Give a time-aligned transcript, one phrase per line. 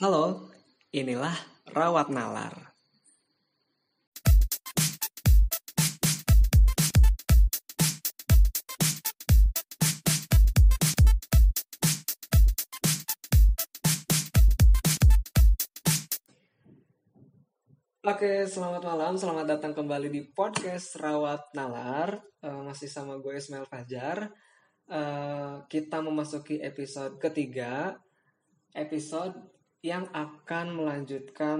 [0.00, 0.48] Halo,
[0.96, 1.36] inilah
[1.76, 2.72] Rawat Nalar.
[18.00, 22.24] Oke, selamat malam, selamat datang kembali di podcast Rawat Nalar.
[22.40, 24.32] Uh, masih sama gue Ismail Fajar.
[24.88, 28.00] Uh, kita memasuki episode ketiga,
[28.72, 31.58] episode yang akan melanjutkan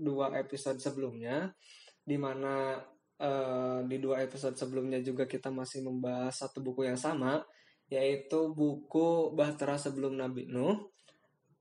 [0.00, 1.52] dua episode sebelumnya,
[2.00, 2.80] di mana
[3.20, 7.44] uh, di dua episode sebelumnya juga kita masih membahas satu buku yang sama,
[7.92, 10.88] yaitu buku Bahtera Sebelum Nabi Nuh.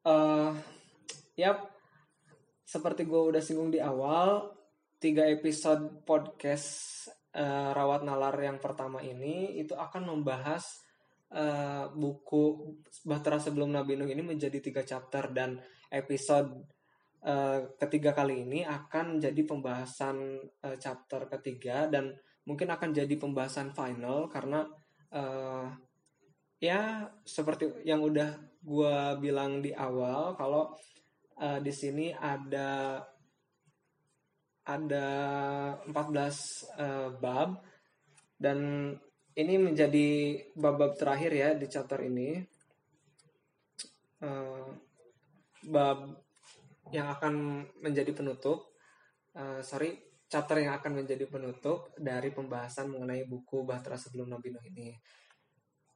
[0.08, 0.56] Uh,
[1.36, 1.68] yap,
[2.64, 4.56] seperti gue udah singgung di awal,
[5.04, 7.04] tiga episode podcast
[7.36, 10.64] uh, Rawat Nalar yang pertama ini itu akan membahas
[11.36, 15.60] uh, buku Bahtera Sebelum Nabi Nuh ini menjadi tiga chapter dan
[15.92, 16.52] episode
[17.24, 22.16] uh, ketiga kali ini akan menjadi pembahasan uh, chapter ketiga dan
[22.48, 24.64] mungkin akan jadi pembahasan final karena
[25.12, 25.68] uh,
[26.58, 30.74] ya seperti yang udah gue bilang di awal kalau
[31.40, 33.04] uh, di sini ada
[34.68, 35.08] ada
[35.88, 35.92] 14
[36.76, 37.64] uh, bab
[38.36, 38.92] dan
[39.38, 40.08] ini menjadi
[40.58, 42.42] bab-bab terakhir ya di chapter ini.
[44.18, 44.87] Uh,
[45.68, 46.08] bab
[46.96, 48.72] yang akan menjadi penutup
[49.36, 54.66] uh, sorry chapter yang akan menjadi penutup dari pembahasan mengenai buku Bahtera sebelum Nabi Nuh
[54.68, 54.92] ini.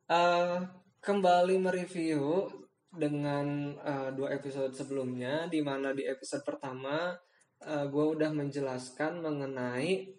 [0.08, 0.64] Uh,
[1.04, 2.48] kembali mereview
[2.92, 7.16] dengan uh, dua episode sebelumnya di mana di episode pertama
[7.64, 10.12] uh, gue udah menjelaskan mengenai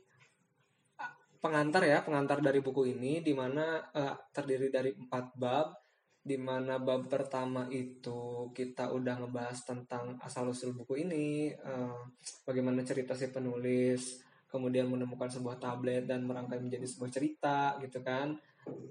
[1.43, 5.82] pengantar ya pengantar dari buku ini di mana uh, terdiri dari empat bab
[6.23, 11.99] di mana bab pertama itu kita udah ngebahas tentang asal usul buku ini uh,
[12.47, 18.39] bagaimana cerita si penulis kemudian menemukan sebuah tablet dan merangkai menjadi sebuah cerita gitu kan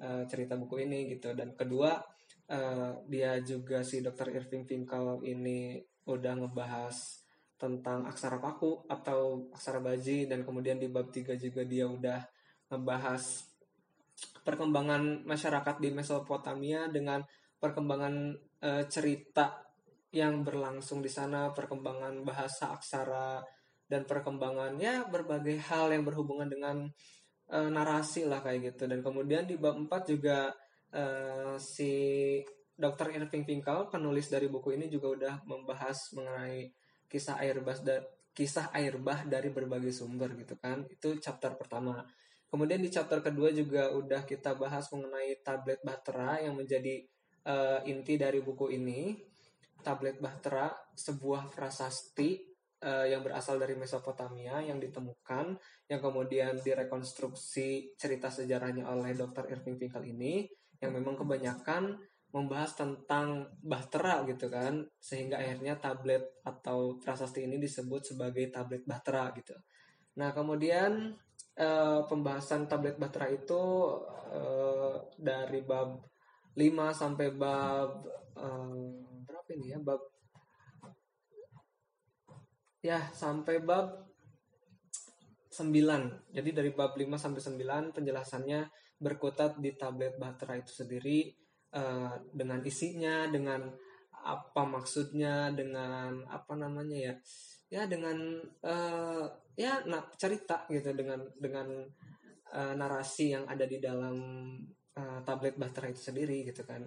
[0.03, 2.03] uh, cerita buku ini gitu dan kedua
[2.51, 4.35] uh, dia juga si Dr.
[4.35, 5.79] Irving Finkel ini
[6.11, 7.23] udah ngebahas
[7.55, 12.25] tentang aksara paku atau aksara baji dan kemudian di bab 3 juga dia udah
[12.73, 13.50] ngebahas
[14.41, 17.21] perkembangan masyarakat di Mesopotamia dengan
[17.61, 18.15] perkembangan
[18.65, 19.61] uh, cerita
[20.11, 23.39] yang berlangsung di sana, perkembangan bahasa aksara
[23.87, 26.87] dan perkembangan ya berbagai hal yang berhubungan dengan
[27.51, 28.89] uh, narasi lah kayak gitu.
[28.89, 30.51] Dan kemudian di bab 4 juga
[30.95, 31.91] uh, si
[32.75, 33.13] Dr.
[33.13, 36.71] Irving Finkel, penulis dari buku ini juga udah membahas mengenai
[37.05, 40.87] kisah air bah dan kisah air bah dari berbagai sumber gitu kan.
[40.89, 42.01] Itu chapter pertama.
[42.51, 46.99] Kemudian di chapter kedua juga udah kita bahas mengenai tablet bahtera yang menjadi
[47.47, 49.15] uh, inti dari buku ini.
[49.81, 52.51] Tablet bahtera sebuah prasasti
[52.83, 55.57] uh, yang berasal dari Mesopotamia yang ditemukan
[55.89, 59.49] yang kemudian direkonstruksi cerita sejarahnya oleh Dr.
[59.49, 60.45] Irving Finkel ini
[60.83, 61.97] yang memang kebanyakan
[62.31, 69.35] membahas tentang bahtera gitu kan sehingga akhirnya tablet atau prasasti ini disebut sebagai tablet bahtera
[69.35, 69.55] gitu.
[70.15, 71.15] Nah kemudian
[71.59, 73.61] uh, pembahasan tablet bahtera itu
[74.31, 75.99] uh, dari bab
[76.55, 76.61] 5
[76.93, 78.03] sampai bab
[78.37, 78.75] uh,
[79.27, 80.01] berapa ini ya bab
[82.81, 84.11] ya sampai bab
[85.51, 86.31] 9.
[86.31, 91.27] Jadi dari bab 5 sampai 9 penjelasannya berkutat di tablet bahtera itu sendiri
[91.75, 93.67] uh, dengan isinya, dengan
[94.21, 97.13] apa maksudnya, dengan apa namanya ya,
[97.71, 98.35] ya dengan
[98.67, 101.87] uh, ya nah, cerita gitu dengan dengan
[102.51, 104.19] uh, narasi yang ada di dalam
[104.99, 106.83] uh, tablet bahtera itu sendiri gitu kan.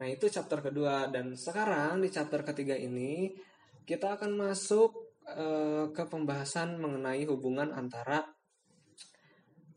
[0.00, 3.36] Nah itu chapter kedua dan sekarang di chapter ketiga ini
[3.84, 8.24] kita akan masuk uh, ke pembahasan mengenai hubungan antara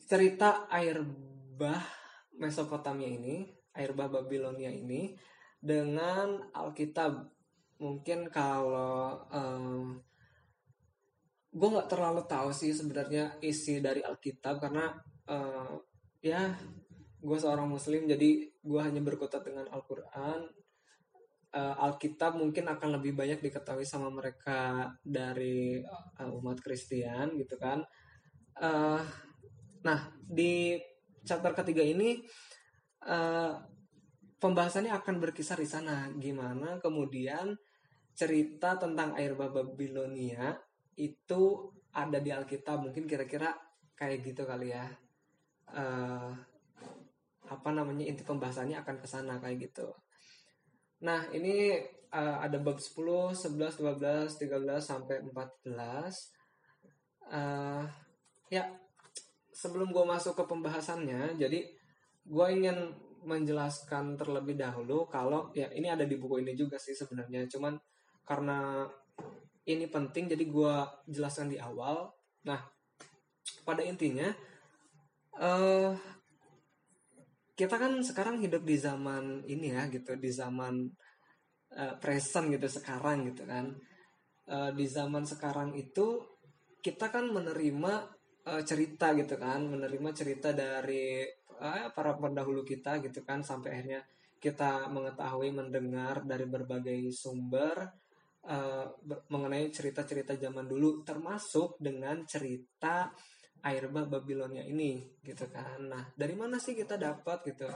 [0.07, 1.03] cerita air
[1.59, 1.84] bah
[2.40, 5.12] Mesopotamia ini, air bah Babilonia ini
[5.59, 7.36] dengan Alkitab.
[7.78, 10.06] Mungkin kalau um,
[11.57, 14.94] gue nggak terlalu tahu sih sebenarnya isi dari Alkitab karena
[15.25, 15.74] uh,
[16.21, 16.54] ya
[17.18, 20.45] gue seorang Muslim jadi gue hanya berkutat dengan Al-Quran.
[21.48, 27.81] Uh, Alkitab mungkin akan lebih banyak diketahui sama mereka dari uh, umat Kristen gitu kan.
[28.62, 29.01] Uh,
[29.81, 30.77] nah di
[31.25, 32.21] chapter ketiga ini
[33.10, 33.57] uh,
[34.38, 37.57] pembahasannya akan berkisar di sana gimana kemudian
[38.13, 40.67] cerita tentang air Babilonia
[40.98, 43.54] itu ada di Alkitab mungkin kira-kira
[43.98, 44.86] kayak gitu kali ya.
[45.68, 46.34] Uh,
[47.48, 49.88] apa namanya inti pembahasannya akan ke sana kayak gitu.
[51.06, 51.80] Nah ini
[52.12, 55.32] uh, ada bab 10, 11, 12, 13 sampai 14.
[57.28, 57.84] Uh,
[58.48, 58.64] ya
[59.52, 61.60] sebelum gue masuk ke pembahasannya, jadi
[62.28, 62.94] gue ingin
[63.28, 67.76] menjelaskan terlebih dahulu kalau ya ini ada di buku ini juga sih sebenarnya, cuman
[68.24, 68.88] karena
[69.68, 70.75] ini penting jadi gue
[71.12, 72.08] jelaskan di awal.
[72.48, 72.60] Nah
[73.68, 74.31] pada intinya
[75.40, 75.92] uh,
[77.58, 80.88] kita kan sekarang hidup di zaman ini ya gitu di zaman
[81.75, 83.75] uh, present gitu sekarang gitu kan
[84.48, 86.22] uh, di zaman sekarang itu
[86.80, 87.94] kita kan menerima
[88.48, 91.25] uh, cerita gitu kan menerima cerita dari
[91.60, 94.02] uh, para pendahulu kita gitu kan sampai akhirnya
[94.38, 97.90] kita mengetahui mendengar dari berbagai sumber
[98.48, 98.88] uh,
[99.28, 103.12] mengenai cerita-cerita zaman dulu termasuk dengan cerita
[103.68, 105.92] air bah Babilonia ini gitu kan.
[105.92, 107.68] Nah dari mana sih kita dapat gitu?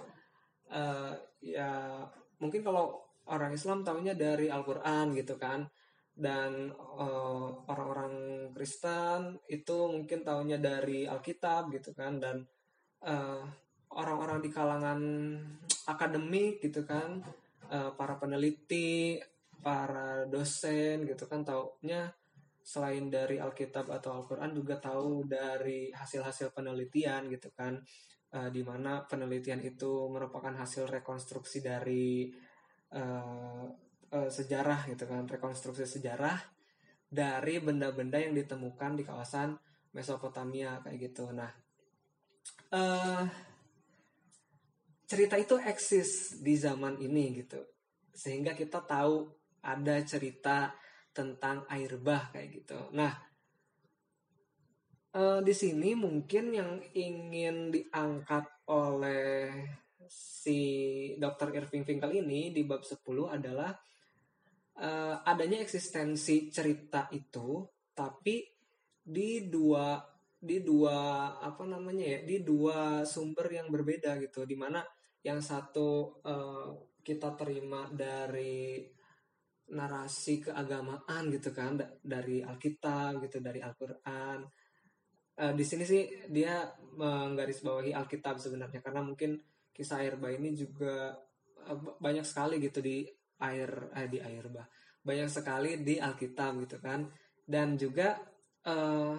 [0.72, 1.12] Uh,
[1.44, 2.00] ya
[2.40, 5.68] mungkin kalau orang Islam tahunya dari Al-Quran gitu kan.
[6.12, 8.14] Dan uh, orang-orang
[8.52, 12.20] Kristen itu mungkin tahunya dari Alkitab gitu kan.
[12.20, 12.44] Dan
[13.08, 13.42] uh,
[13.96, 15.02] orang-orang di kalangan
[15.88, 17.24] akademik gitu kan.
[17.72, 19.16] Uh, para peneliti
[19.62, 22.10] para dosen gitu kan taunya
[22.62, 27.82] selain dari Alkitab atau Al-Quran juga tahu dari hasil-hasil penelitian gitu kan.
[28.32, 32.32] Uh, di mana penelitian itu merupakan hasil rekonstruksi dari
[32.96, 33.68] uh,
[34.08, 36.40] uh, sejarah gitu kan rekonstruksi sejarah
[37.12, 39.60] dari benda-benda yang ditemukan di kawasan
[39.92, 41.28] Mesopotamia kayak gitu.
[41.36, 41.52] Nah
[42.72, 43.24] uh,
[45.04, 47.60] cerita itu eksis di zaman ini gitu.
[48.16, 50.74] Sehingga kita tahu ada cerita
[51.12, 52.80] tentang air bah kayak gitu.
[52.96, 53.14] Nah,
[55.16, 59.64] uh, di sini mungkin yang ingin diangkat oleh
[60.12, 60.60] si
[61.16, 61.56] Dr.
[61.56, 63.00] Irving Finkel ini di bab 10
[63.32, 63.72] adalah
[64.80, 68.44] uh, adanya eksistensi cerita itu tapi
[69.02, 70.00] di dua
[70.42, 70.98] di dua
[71.38, 74.82] apa namanya ya di dua sumber yang berbeda gitu di mana
[75.22, 76.70] yang satu uh,
[77.06, 78.82] kita terima dari
[79.72, 84.44] narasi keagamaan gitu kan dari Alkitab gitu dari Al-Qur'an.
[85.42, 86.68] Uh, di sini sih dia
[87.00, 89.40] menggarisbawahi Alkitab sebenarnya karena mungkin
[89.72, 91.16] kisah air bah ini juga
[91.66, 93.08] uh, banyak sekali gitu di
[93.42, 94.68] air eh, di air bah.
[95.02, 97.08] Banyak sekali di Alkitab gitu kan.
[97.42, 98.20] Dan juga
[98.68, 99.16] uh,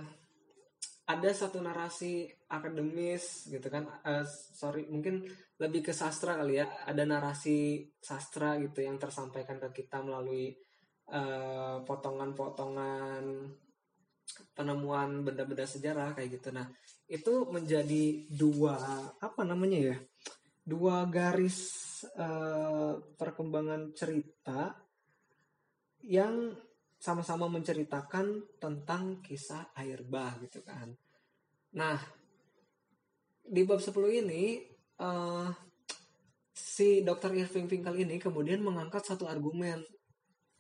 [1.09, 3.89] ada satu narasi akademis gitu kan.
[4.05, 5.25] Uh, sorry mungkin
[5.57, 6.69] lebih ke sastra kali ya.
[6.85, 10.53] Ada narasi sastra gitu yang tersampaikan ke kita melalui
[11.13, 11.85] potongan
[12.33, 13.25] potongan-potongan
[14.57, 16.55] penemuan benda-benda sejarah kayak gitu.
[16.55, 16.69] Nah
[17.11, 18.77] itu menjadi dua
[19.21, 19.97] apa namanya ya
[20.63, 21.59] dua garis
[22.17, 24.73] uh, perkembangan cerita
[26.07, 26.55] yang
[27.03, 30.87] sama-sama menceritakan tentang kisah air bah gitu kan.
[31.75, 31.99] Nah,
[33.53, 34.65] di bab 10 ini
[35.05, 35.53] uh,
[36.57, 37.37] si Dr.
[37.37, 39.85] Irving Finkel ini kemudian mengangkat satu argumen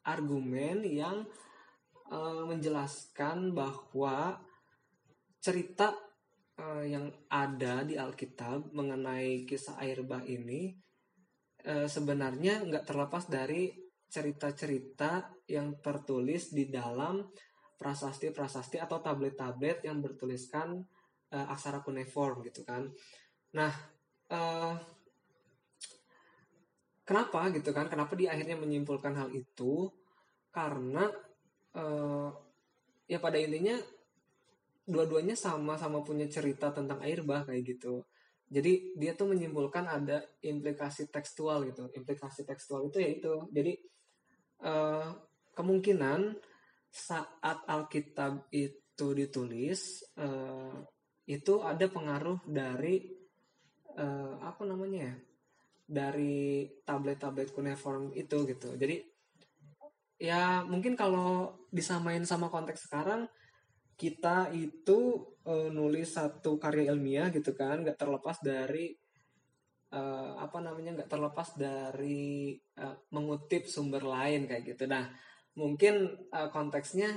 [0.04, 1.24] argumen yang
[2.12, 4.36] uh, menjelaskan bahwa
[5.40, 5.96] cerita
[6.60, 10.76] uh, yang ada di Alkitab mengenai kisah air bah ini
[11.64, 13.72] uh, sebenarnya nggak terlepas dari
[14.12, 17.24] cerita-cerita yang tertulis di dalam
[17.80, 20.84] prasasti-prasasti atau tablet-tablet yang bertuliskan
[21.32, 22.86] uh, aksara cuneiform gitu kan.
[23.56, 23.72] Nah,
[24.30, 24.76] uh,
[27.02, 27.88] kenapa gitu kan?
[27.88, 29.88] Kenapa dia akhirnya menyimpulkan hal itu?
[30.52, 31.08] Karena
[31.76, 32.28] uh,
[33.08, 33.76] ya pada intinya
[34.82, 38.04] dua-duanya sama-sama punya cerita tentang air bah kayak gitu.
[38.52, 41.88] Jadi dia tuh menyimpulkan ada implikasi tekstual gitu.
[41.96, 43.72] Implikasi tekstual itu yaitu jadi
[44.60, 45.08] uh,
[45.56, 46.36] kemungkinan
[46.92, 50.04] saat Alkitab itu ditulis
[51.32, 53.00] itu ada pengaruh dari
[53.96, 55.14] uh, apa namanya ya
[55.82, 59.02] dari tablet-tablet cuneiform itu gitu jadi
[60.22, 63.26] ya mungkin kalau disamain sama konteks sekarang
[63.98, 68.94] kita itu uh, nulis satu karya ilmiah gitu kan nggak terlepas dari
[69.92, 74.88] uh, apa namanya nggak terlepas dari uh, mengutip sumber lain kayak gitu.
[74.88, 75.12] Nah
[75.54, 77.12] mungkin uh, konteksnya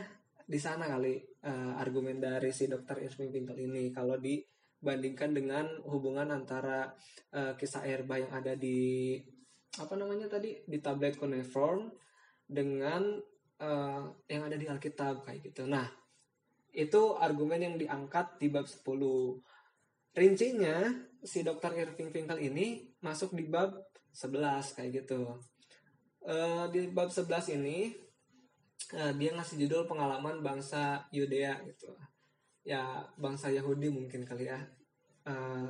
[0.46, 6.30] di sana kali uh, argumen dari si dokter Irving Pintel ini kalau dibandingkan dengan hubungan
[6.30, 6.94] antara
[7.34, 9.18] uh, kisah Airba yang ada di
[9.82, 11.90] apa namanya tadi di tablet cuneiform
[12.46, 13.18] dengan
[13.58, 15.66] uh, yang ada di Alkitab kayak gitu.
[15.66, 15.90] Nah,
[16.72, 18.86] itu argumen yang diangkat di bab 10.
[20.16, 20.94] Rincinya
[21.26, 23.74] si dokter Irving Finkel ini masuk di bab
[24.14, 25.42] 11 kayak gitu.
[26.30, 28.05] uh, di bab 11 ini
[28.94, 31.92] uh, dia ngasih judul pengalaman bangsa Yudea gitu.
[32.66, 34.60] Ya bangsa Yahudi mungkin kali ya.
[35.26, 35.70] Uh,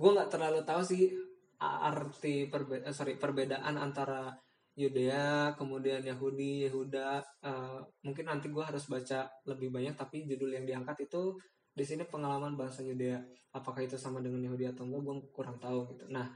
[0.00, 1.12] gue nggak terlalu tahu sih
[1.60, 4.32] arti perbe uh, sorry perbedaan antara
[4.78, 7.20] Yudea kemudian Yahudi Yehuda.
[7.44, 11.36] Uh, mungkin nanti gue harus baca lebih banyak tapi judul yang diangkat itu
[11.70, 13.20] di sini pengalaman bangsa Yudea.
[13.50, 16.06] Apakah itu sama dengan Yahudi atau enggak gue kurang tahu gitu.
[16.08, 16.30] Nah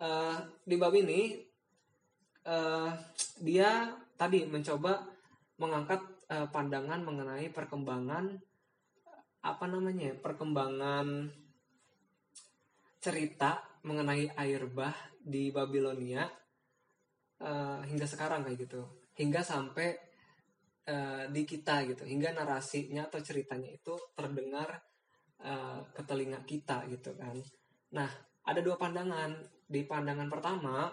[0.00, 1.44] uh, di bab ini
[2.46, 2.90] uh,
[3.42, 5.19] dia tadi mencoba
[5.60, 6.00] mengangkat
[6.32, 8.32] uh, pandangan mengenai perkembangan
[9.44, 11.28] apa namanya perkembangan
[13.00, 16.24] cerita mengenai air bah di Babilonia
[17.44, 18.82] uh, hingga sekarang kayak gitu.
[19.16, 19.88] Hingga sampai
[20.88, 22.08] uh, di kita gitu.
[22.08, 24.80] Hingga narasinya atau ceritanya itu terdengar
[25.44, 27.36] uh, ke telinga kita gitu kan.
[27.96, 28.08] Nah
[28.48, 29.36] ada dua pandangan.
[29.70, 30.88] Di pandangan pertama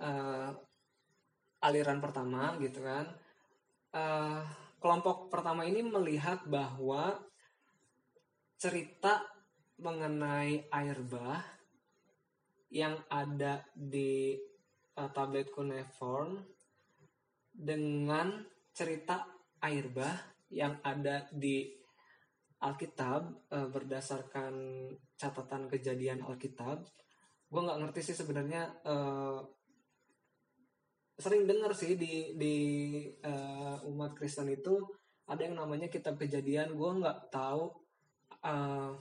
[0.00, 0.50] uh,
[1.64, 3.08] aliran pertama gitu kan
[3.94, 4.42] uh,
[4.82, 7.16] kelompok pertama ini melihat bahwa
[8.58, 9.22] cerita
[9.78, 11.42] mengenai air bah
[12.74, 14.34] yang ada di
[14.98, 16.42] uh, tablet cuneiform
[17.54, 18.42] dengan
[18.74, 19.22] cerita
[19.62, 20.14] air bah
[20.50, 21.70] yang ada di
[22.64, 24.54] Alkitab uh, berdasarkan
[25.14, 26.82] catatan kejadian Alkitab.
[27.50, 29.38] Gue nggak ngerti sih sebenarnya uh,
[31.14, 32.56] sering dengar sih di di
[33.22, 34.82] uh, umat Kristen itu
[35.24, 36.74] ada yang namanya kitab kejadian.
[36.74, 37.70] Gue nggak tahu
[38.44, 38.92] uh,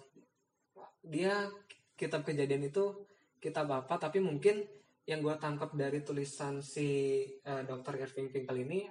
[1.03, 1.49] dia
[1.97, 3.07] kitab kejadian itu
[3.41, 4.63] kitab apa, tapi mungkin
[5.03, 7.99] yang gue tangkap dari tulisan si uh, Dr.
[7.99, 8.87] Irving Finkel ini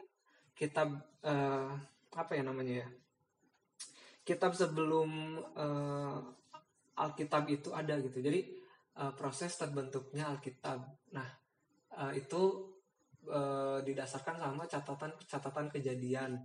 [0.53, 0.93] kitab
[1.25, 1.73] uh,
[2.13, 2.89] apa ya namanya ya
[4.23, 6.21] kitab sebelum uh,
[7.01, 8.45] Alkitab itu ada gitu jadi
[9.01, 10.85] uh, proses terbentuknya Alkitab
[11.17, 11.29] nah
[11.97, 12.72] uh, itu
[13.29, 16.41] uh, didasarkan sama catatan catatan kejadian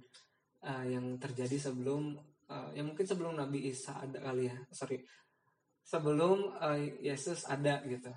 [0.65, 2.17] uh, yang terjadi sebelum
[2.49, 5.01] uh, yang mungkin sebelum Nabi Isa ada kali ya sorry.
[5.87, 8.11] Sebelum uh, Yesus ada gitu.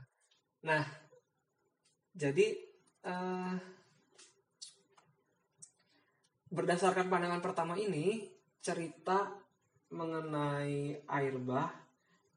[0.67, 0.83] Nah
[2.11, 2.59] jadi
[3.07, 3.55] uh,
[6.51, 8.27] berdasarkan pandangan pertama ini
[8.59, 9.31] cerita
[9.91, 11.71] mengenai air bah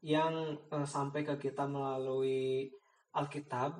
[0.04, 2.70] yang uh, sampai ke kita melalui
[3.14, 3.78] Alkitab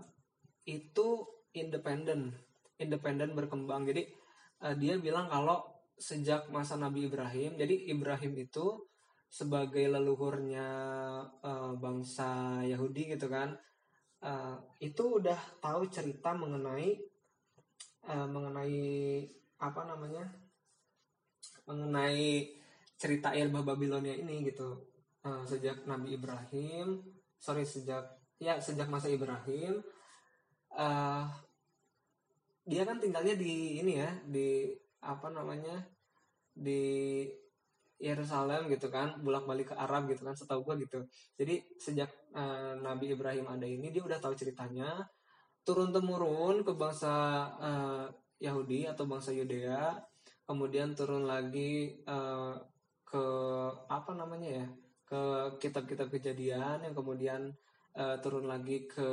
[0.65, 2.34] itu independen,
[2.76, 3.87] independen berkembang.
[3.87, 4.11] Jadi
[4.66, 5.62] uh, dia bilang kalau
[5.94, 8.90] sejak masa Nabi Ibrahim, jadi Ibrahim itu
[9.30, 10.68] sebagai leluhurnya
[11.42, 13.54] uh, bangsa Yahudi gitu kan,
[14.23, 16.99] uh, itu udah tahu cerita mengenai
[18.11, 18.82] uh, mengenai
[19.61, 20.25] apa namanya
[21.64, 22.52] mengenai
[22.99, 24.80] cerita Ilbah Babilonia ini gitu
[25.25, 27.00] uh, sejak Nabi Ibrahim
[27.40, 28.04] sorry sejak
[28.40, 29.80] ya sejak masa Ibrahim
[30.76, 31.25] uh,
[32.64, 34.73] dia kan tinggalnya di ini ya di
[35.04, 35.85] apa namanya
[36.52, 37.25] di
[38.00, 41.04] Yerusalem gitu kan bolak balik ke Arab gitu kan setahu gue gitu.
[41.38, 45.04] Jadi sejak uh, Nabi Ibrahim ada ini dia udah tahu ceritanya.
[45.64, 47.12] Turun temurun ke bangsa
[47.56, 48.04] uh,
[48.37, 49.97] Yahudi atau bangsa Yudea
[50.44, 52.52] kemudian turun lagi uh,
[53.04, 53.26] ke
[53.88, 54.66] apa namanya ya
[55.04, 55.23] ke
[55.61, 57.49] kitab-kitab kejadian yang kemudian
[57.97, 59.09] uh, turun lagi ke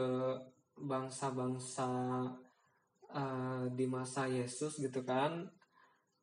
[0.75, 1.87] bangsa-bangsa
[3.13, 5.47] uh, di masa Yesus gitu kan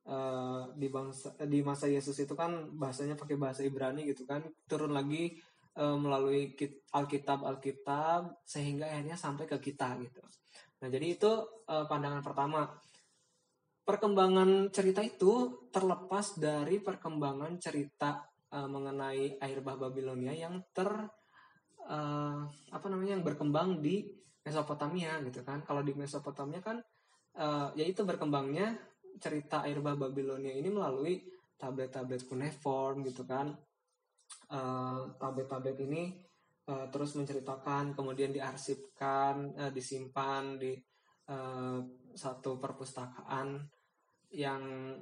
[0.08, 4.92] uh, di bangsa di masa Yesus itu kan bahasanya pakai bahasa Ibrani gitu kan turun
[4.92, 5.36] lagi
[5.76, 6.56] uh, melalui
[6.92, 10.20] Alkitab Alkitab sehingga akhirnya sampai ke kita gitu.
[10.84, 11.30] Nah jadi itu
[11.68, 12.68] uh, pandangan pertama.
[13.88, 21.08] Perkembangan cerita itu terlepas dari perkembangan cerita mengenai air bah Babilonia yang ter
[21.88, 24.04] uh, apa namanya yang berkembang di
[24.48, 25.60] Mesopotamia gitu kan.
[25.62, 26.80] Kalau di Mesopotamia kan
[27.36, 28.74] uh, yaitu berkembangnya
[29.18, 31.20] cerita air bah Babilonia ini melalui
[31.58, 33.50] tablet-tablet cuneiform gitu kan
[34.46, 36.14] eh, tablet-tablet ini
[36.70, 40.78] uh, terus menceritakan kemudian diarsipkan uh, disimpan di
[41.26, 41.82] uh,
[42.14, 43.58] satu perpustakaan
[44.30, 44.94] yang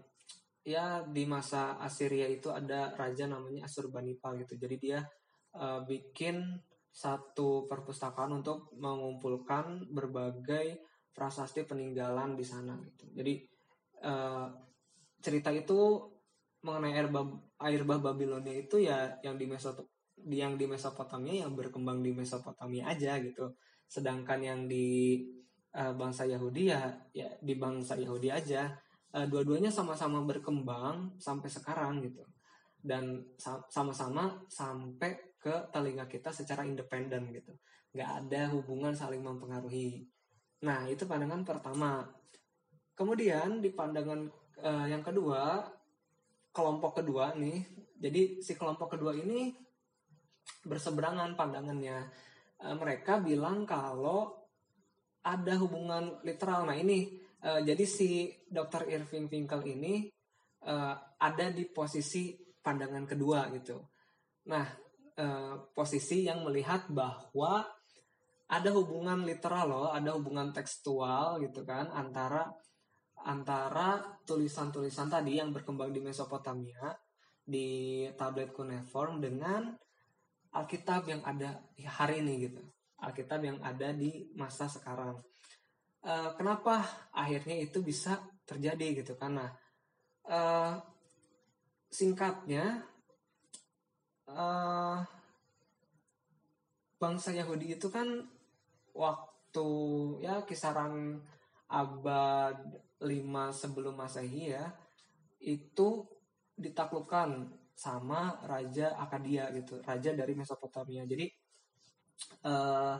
[0.65, 5.01] ya di masa Assyria itu ada raja namanya Asurbanipal gitu jadi dia
[5.61, 6.57] uh, bikin
[6.97, 10.81] satu perpustakaan untuk mengumpulkan berbagai
[11.13, 13.35] prasasti peninggalan di sana gitu jadi
[14.01, 14.49] uh,
[15.21, 16.01] cerita itu
[16.67, 17.27] mengenai air bah,
[17.63, 19.79] air bah Babilonia itu ya yang di Mesot
[20.27, 23.53] yang di Mesopotamia yang berkembang di Mesopotamia aja gitu.
[23.87, 25.23] Sedangkan yang di
[25.77, 28.75] uh, bangsa Yahudi ya ya di bangsa Yahudi aja.
[29.15, 32.27] Uh, dua-duanya sama-sama berkembang sampai sekarang gitu.
[32.81, 33.23] Dan
[33.71, 35.15] sama-sama sampai
[35.47, 37.55] ke telinga kita secara independen gitu.
[37.95, 40.03] Nggak ada hubungan saling mempengaruhi.
[40.67, 42.03] Nah, itu pandangan pertama
[42.97, 44.25] kemudian di pandangan
[44.65, 45.69] uh, yang kedua
[46.51, 47.61] kelompok kedua nih
[48.01, 49.53] jadi si kelompok kedua ini
[50.65, 52.09] berseberangan pandangannya
[52.65, 54.49] uh, mereka bilang kalau
[55.21, 58.89] ada hubungan literal nah ini uh, jadi si Dr.
[58.89, 60.09] Irving Finkel ini
[60.65, 63.77] uh, ada di posisi pandangan kedua gitu
[64.49, 64.65] nah
[65.17, 67.65] uh, posisi yang melihat bahwa
[68.47, 72.47] ada hubungan literal loh, ada hubungan tekstual gitu kan antara
[73.27, 76.95] antara tulisan-tulisan tadi yang berkembang di Mesopotamia
[77.43, 79.75] di tablet cuneiform dengan
[80.55, 81.59] Alkitab yang ada
[81.99, 82.63] hari ini gitu.
[83.03, 85.21] Alkitab yang ada di masa sekarang.
[86.01, 86.81] E, kenapa
[87.13, 89.53] akhirnya itu bisa terjadi gitu karena
[90.25, 90.39] e,
[91.91, 92.83] singkatnya
[94.27, 94.45] e,
[96.97, 98.07] bangsa Yahudi itu kan
[98.97, 99.69] waktu
[100.25, 101.21] ya kisaran
[101.69, 102.57] abad
[103.03, 103.07] 5
[103.53, 104.65] sebelum Masehi ya
[105.43, 106.07] itu
[106.57, 111.05] ditaklukkan sama raja Akadia gitu, raja dari Mesopotamia.
[111.05, 111.29] Jadi
[112.49, 112.97] uh,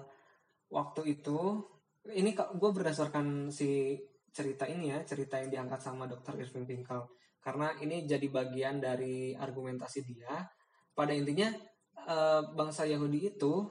[0.69, 1.65] waktu itu
[2.13, 3.97] ini gue berdasarkan si
[4.29, 6.37] cerita ini ya, cerita yang diangkat sama Dr.
[6.37, 7.09] Irving Finkel
[7.41, 10.45] karena ini jadi bagian dari argumentasi dia.
[10.97, 11.53] Pada intinya
[12.09, 13.69] uh, bangsa Yahudi itu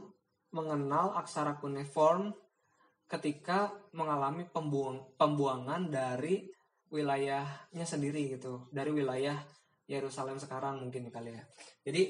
[0.54, 2.30] mengenal aksara cuneiform
[3.10, 6.46] ketika mengalami pembuang, pembuangan dari
[6.94, 9.42] wilayahnya sendiri gitu, dari wilayah
[9.90, 11.44] Yerusalem sekarang mungkin kali ya.
[11.82, 12.04] Jadi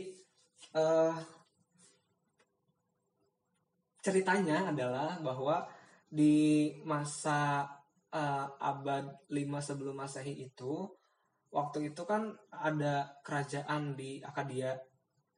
[0.75, 1.15] uh,
[4.03, 5.63] ceritanya adalah bahwa
[6.11, 7.67] di masa
[8.11, 9.31] uh, abad 5
[9.63, 10.87] sebelum Masehi itu
[11.55, 14.75] waktu itu kan ada kerajaan di Akadia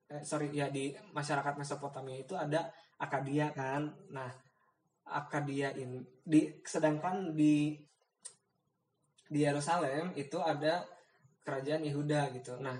[0.07, 3.91] eh, sorry ya di masyarakat Mesopotamia itu ada Akadia kan.
[4.11, 4.31] Nah,
[5.07, 7.75] Akadia ini di sedangkan di
[9.27, 10.83] di Yerusalem itu ada
[11.43, 12.59] kerajaan Yehuda gitu.
[12.59, 12.75] Nah,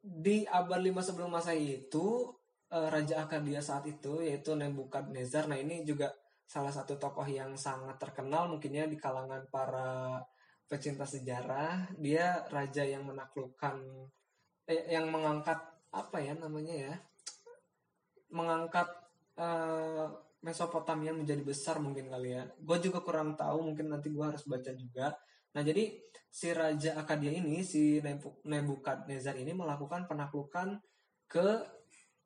[0.00, 2.28] di abad 5 sebelum Masehi itu
[2.72, 5.48] eh, raja Akadia saat itu yaitu Nebukadnezar.
[5.48, 6.12] Nah, ini juga
[6.44, 10.20] salah satu tokoh yang sangat terkenal mungkinnya di kalangan para
[10.68, 11.96] pecinta sejarah.
[11.96, 13.76] Dia raja yang menaklukkan
[14.68, 16.94] eh, yang mengangkat apa ya namanya ya?
[18.34, 18.90] mengangkat
[19.38, 20.10] uh,
[20.44, 22.44] Mesopotamia menjadi besar mungkin kali ya.
[22.60, 25.16] Gue juga kurang tahu, mungkin nanti gue harus baca juga.
[25.56, 25.96] Nah jadi
[26.28, 28.02] si Raja Akadia ini, si
[28.44, 30.76] Nebukadnezar ini melakukan penaklukan
[31.24, 31.48] ke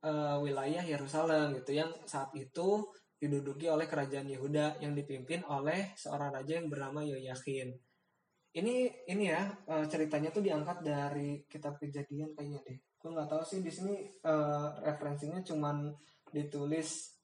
[0.02, 2.90] uh, wilayah Yerusalem gitu, yang saat itu
[3.22, 7.70] diduduki oleh kerajaan Yehuda yang dipimpin oleh seorang raja yang bernama Yoyakin.
[8.59, 8.74] Ini
[9.14, 13.64] ini ya uh, ceritanya tuh diangkat dari kitab kejadian kayaknya deh gue nggak tahu sih
[13.64, 15.88] di sini uh, referensinya cuman
[16.29, 17.16] ditulis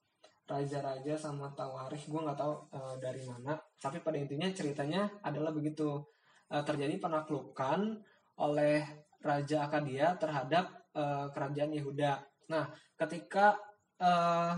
[0.48, 3.52] raja-raja sama tawarikh gue nggak tahu uh, dari mana.
[3.76, 6.00] Tapi pada intinya ceritanya adalah begitu.
[6.48, 8.00] Uh, terjadi penaklukan
[8.40, 8.80] oleh
[9.20, 12.16] raja Akadia terhadap uh, kerajaan Yehuda.
[12.48, 13.60] Nah ketika
[14.00, 14.56] uh,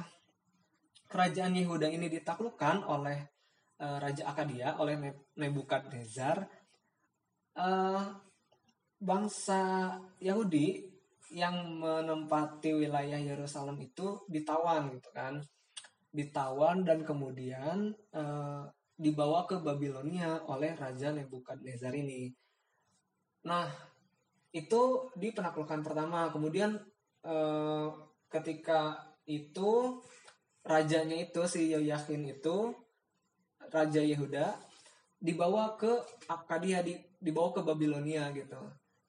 [1.10, 3.18] kerajaan Yehuda ini ditaklukkan oleh
[3.82, 4.94] uh, raja Akadia oleh
[5.34, 6.46] Nebukadnezar
[7.58, 8.14] uh,
[9.02, 10.95] bangsa Yahudi
[11.34, 15.42] yang menempati wilayah Yerusalem itu ditawan gitu kan
[16.16, 18.24] ditawan dan kemudian e,
[18.96, 22.32] dibawa ke Babilonia oleh Raja Nebukadnezar ini.
[23.44, 23.68] Nah,
[24.56, 26.32] itu di penaklukan pertama.
[26.32, 26.80] Kemudian
[27.20, 27.36] e,
[28.32, 28.96] ketika
[29.28, 30.00] itu
[30.64, 32.72] rajanya itu si Yoyakin itu
[33.70, 34.56] raja Yehuda
[35.20, 35.90] dibawa ke
[36.26, 36.80] Akadia
[37.20, 38.58] dibawa ke Babilonia gitu.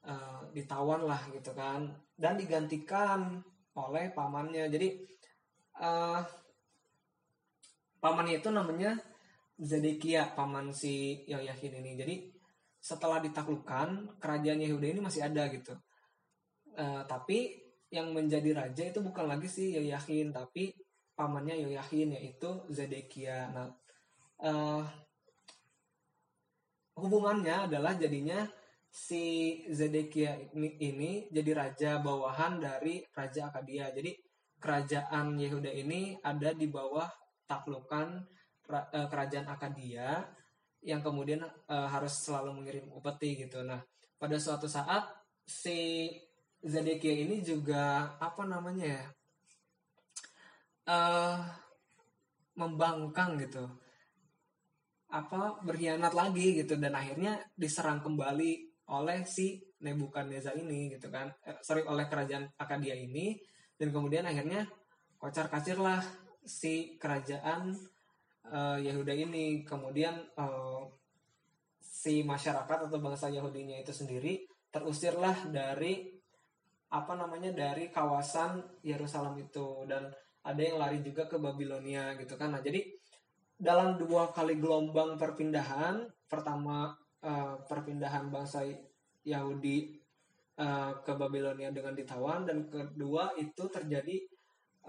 [0.08, 1.84] Uh, ditawan lah gitu kan
[2.16, 3.44] dan digantikan
[3.76, 4.72] oleh pamannya.
[4.72, 5.04] Jadi
[5.84, 6.24] uh,
[8.00, 8.96] pamannya itu namanya
[9.60, 12.00] Zedekia, paman si Yoyakin ini.
[12.00, 12.16] Jadi
[12.80, 15.76] setelah ditaklukkan, kerajaan Yehuda ini masih ada gitu.
[16.72, 17.60] Uh, tapi
[17.92, 20.72] yang menjadi raja itu bukan lagi si Yoyakin, tapi
[21.20, 23.52] pamannya Yoyakin yaitu Zedekia.
[23.52, 23.68] Nah,
[24.40, 24.88] uh,
[26.96, 28.48] hubungannya adalah jadinya
[28.90, 29.24] si
[29.70, 33.94] Zedekia ini, ini jadi raja bawahan dari Raja Akadia.
[33.94, 34.12] Jadi
[34.58, 37.08] kerajaan Yehuda ini ada di bawah
[37.46, 38.26] taklukan
[38.70, 40.26] uh, kerajaan Akadia
[40.82, 43.62] yang kemudian uh, harus selalu mengirim upeti gitu.
[43.64, 43.82] Nah,
[44.18, 45.06] pada suatu saat
[45.46, 46.10] si
[46.64, 49.06] Zedekia ini juga apa namanya ya?
[50.88, 51.38] Uh,
[52.58, 53.68] membangkang gitu
[55.08, 61.30] apa berkhianat lagi gitu dan akhirnya diserang kembali oleh si Nebukadnezar ini gitu kan.
[61.46, 63.38] Eh, sorry oleh kerajaan Akadia ini.
[63.78, 64.66] Dan kemudian akhirnya
[65.22, 66.02] kocar kacirlah
[66.42, 67.78] si kerajaan
[68.50, 69.62] uh, Yehuda ini.
[69.62, 70.82] Kemudian uh,
[71.78, 76.10] si masyarakat atau bangsa Yahudinya itu sendiri terusirlah dari
[76.88, 79.86] apa namanya dari kawasan Yerusalem itu.
[79.86, 80.10] Dan
[80.42, 82.56] ada yang lari juga ke Babilonia gitu kan.
[82.56, 82.82] Nah jadi
[83.58, 88.66] dalam dua kali gelombang perpindahan pertama uh, perpindahan bangsa
[89.24, 89.98] Yahudi
[90.60, 94.18] uh, ke Babilonia dengan ditawan dan kedua itu terjadi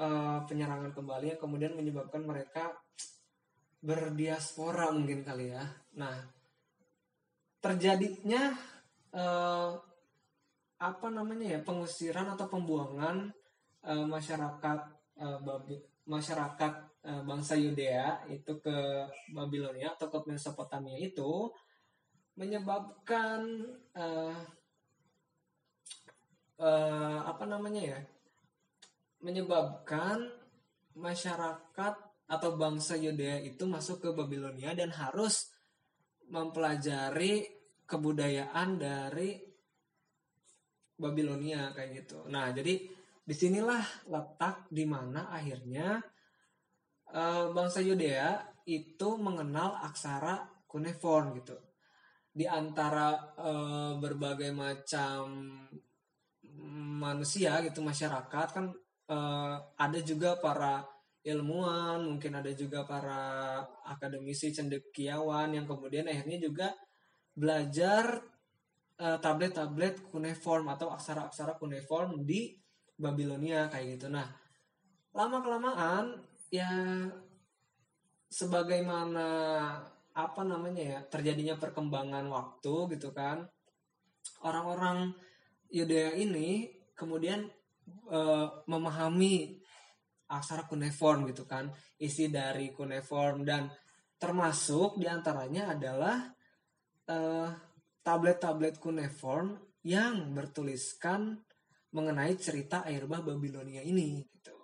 [0.01, 2.75] uh, penyerangan kembali yang kemudian menyebabkan mereka
[3.79, 5.63] berdiaspora mungkin kali ya.
[5.95, 6.19] Nah,
[7.63, 8.55] terjadinya
[9.15, 9.79] uh,
[10.79, 13.31] apa namanya ya pengusiran atau pembuangan
[13.87, 14.79] uh, masyarakat
[15.19, 16.73] uh, Babi, masyarakat
[17.07, 18.77] uh, bangsa Yudea itu ke
[19.35, 21.51] Babilonia atau ke Mesopotamia itu
[22.39, 23.67] menyebabkan
[23.99, 24.39] uh,
[26.63, 28.01] uh, apa namanya ya
[29.19, 30.31] menyebabkan
[30.95, 31.95] masyarakat
[32.29, 35.51] atau bangsa Yudea itu masuk ke Babilonia dan harus
[36.29, 37.43] mempelajari
[37.89, 39.41] kebudayaan dari
[40.99, 42.29] Babilonia kayak gitu.
[42.29, 42.85] Nah, jadi
[43.25, 46.03] di sinilah letak di mana akhirnya
[47.09, 47.23] e,
[47.55, 51.57] bangsa Yudea itu mengenal aksara cuneiform gitu.
[52.39, 53.53] Di antara e,
[53.99, 55.27] berbagai macam
[56.99, 58.67] manusia gitu masyarakat kan
[59.09, 60.85] uh, ada juga para
[61.25, 66.69] ilmuwan, mungkin ada juga para akademisi cendekiawan yang kemudian akhirnya juga
[67.35, 68.23] belajar
[69.03, 72.57] uh, tablet-tablet cuneiform atau aksara-aksara cuneiform di
[72.99, 74.07] Babilonia kayak gitu.
[74.11, 74.27] Nah,
[75.15, 76.19] lama kelamaan
[76.51, 76.71] ya
[78.29, 79.27] sebagaimana
[80.19, 83.47] apa namanya ya terjadinya perkembangan waktu gitu kan
[84.43, 85.15] orang-orang
[85.71, 86.67] Yudea ini
[86.99, 87.47] kemudian
[88.11, 89.63] uh, memahami
[90.27, 91.71] aksara cuneiform gitu kan
[92.03, 93.71] isi dari cuneiform dan
[94.19, 96.19] termasuk di antaranya adalah
[97.07, 97.55] tablet
[98.03, 101.41] tablet-tablet cuneiform yang bertuliskan
[101.95, 104.57] mengenai cerita air bah Babilonia ini gitu.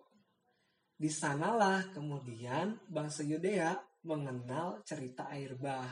[0.93, 3.73] Di sanalah kemudian bangsa Yudea
[4.05, 5.89] mengenal cerita air bah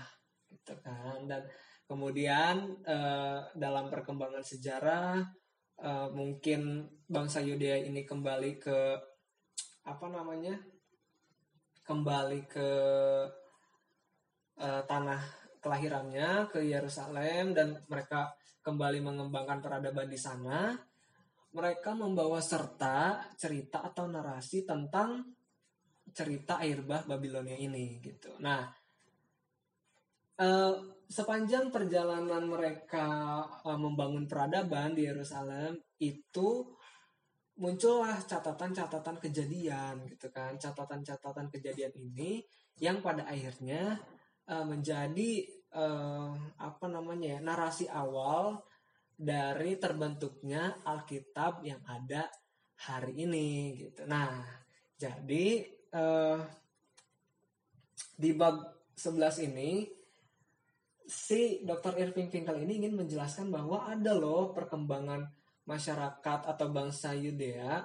[0.52, 1.24] gitu kan.
[1.24, 1.48] Dan
[1.88, 5.20] kemudian uh, dalam perkembangan sejarah
[5.82, 8.78] uh, mungkin bangsa Yudea ini kembali ke
[9.82, 10.54] apa namanya
[11.82, 12.68] kembali ke
[14.62, 15.22] uh, tanah
[15.58, 18.30] kelahirannya ke Yerusalem dan mereka
[18.62, 20.74] kembali mengembangkan peradaban di sana.
[21.52, 25.20] Mereka membawa serta cerita atau narasi tentang
[26.12, 28.36] cerita air bah Babilonia ini gitu.
[28.40, 28.68] Nah
[30.38, 30.74] uh,
[31.08, 36.72] sepanjang perjalanan mereka uh, membangun peradaban di Yerusalem itu
[37.60, 40.56] muncullah catatan-catatan kejadian gitu kan.
[40.56, 42.40] Catatan-catatan kejadian ini
[42.80, 44.00] yang pada akhirnya
[44.48, 45.44] uh, menjadi
[45.76, 48.64] uh, apa namanya ya narasi awal
[49.12, 52.32] dari terbentuknya Alkitab yang ada
[52.88, 54.08] hari ini gitu.
[54.08, 54.42] Nah
[54.96, 55.62] jadi
[55.92, 56.38] uh,
[58.16, 58.56] di bab
[58.96, 59.88] 11 ini
[61.02, 61.98] si Dr.
[62.00, 65.28] Irving Finkel ini ingin menjelaskan bahwa ada loh perkembangan
[65.68, 67.84] masyarakat atau bangsa Yudea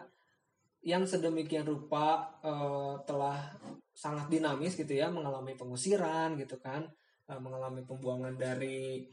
[0.86, 3.52] yang sedemikian rupa uh, telah
[3.92, 6.86] sangat dinamis gitu ya mengalami pengusiran gitu kan
[7.28, 9.04] uh, mengalami pembuangan dari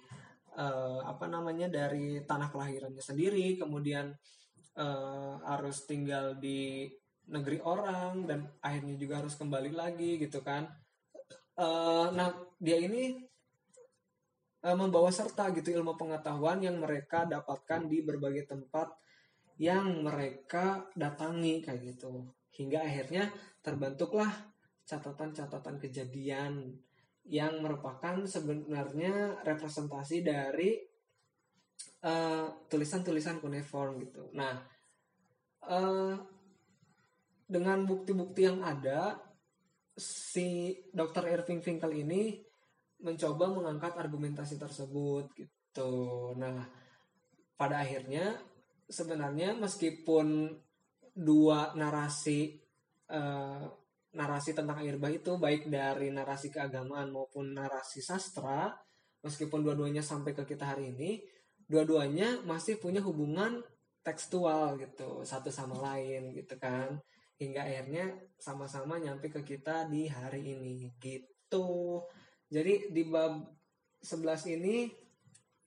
[0.55, 4.13] uh, apa namanya dari tanah kelahirannya sendiri kemudian
[4.79, 6.87] uh, harus tinggal di
[7.31, 10.69] negeri orang dan akhirnya juga harus kembali lagi gitu kan
[11.57, 13.17] uh, nah dia ini
[14.65, 18.93] uh, membawa serta gitu ilmu pengetahuan yang mereka dapatkan di berbagai tempat
[19.57, 23.31] yang mereka datangi kayak gitu hingga akhirnya
[23.63, 24.31] terbentuklah
[24.85, 26.75] catatan-catatan kejadian
[27.25, 30.77] yang merupakan sebenarnya representasi dari
[32.05, 34.29] tulisan tulisan-tulisan cuneiform gitu.
[34.37, 34.61] Nah,
[35.65, 36.13] uh,
[37.45, 39.21] dengan bukti-bukti yang ada,
[39.95, 41.31] si Dr.
[41.31, 42.43] Irving Finkel ini
[43.05, 46.33] mencoba mengangkat argumentasi tersebut gitu.
[46.35, 46.67] Nah,
[47.55, 48.35] pada akhirnya
[48.89, 50.51] sebenarnya meskipun
[51.15, 52.59] dua narasi
[53.13, 53.65] uh,
[54.15, 58.71] narasi tentang air bah itu baik dari narasi keagamaan maupun narasi sastra,
[59.23, 61.23] meskipun dua-duanya sampai ke kita hari ini,
[61.67, 63.63] dua-duanya masih punya hubungan
[64.05, 67.01] tekstual gitu satu sama lain gitu kan
[67.40, 72.03] hingga akhirnya sama-sama nyampe ke kita di hari ini gitu
[72.53, 73.42] jadi di bab
[74.05, 74.87] 11 ini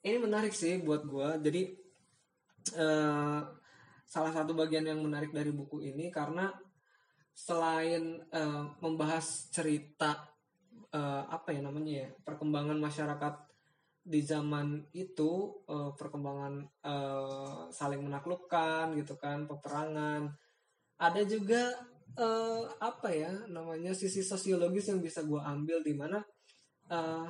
[0.05, 1.29] ini menarik sih buat gue.
[1.43, 1.61] Jadi
[2.79, 3.41] uh,
[4.07, 6.53] salah satu bagian yang menarik dari buku ini karena
[7.35, 10.31] selain uh, membahas cerita
[10.95, 13.35] uh, apa ya namanya ya perkembangan masyarakat
[14.07, 20.31] di zaman itu uh, perkembangan uh, saling menaklukkan gitu kan peperangan
[20.97, 21.73] ada juga
[22.17, 26.21] uh, apa ya namanya sisi sosiologis yang bisa gue ambil di mana
[26.89, 27.29] uh,